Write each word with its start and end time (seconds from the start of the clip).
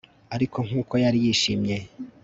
Ariko 0.35 0.57
nkuko 0.67 0.93
yari 1.03 1.17
yishimye 1.25 1.77